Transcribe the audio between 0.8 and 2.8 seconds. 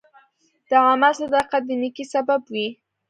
عمل صداقت د نیکۍ سبب دی.